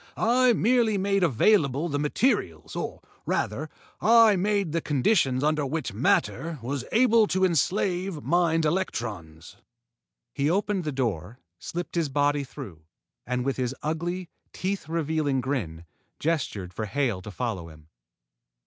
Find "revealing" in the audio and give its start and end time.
14.89-15.39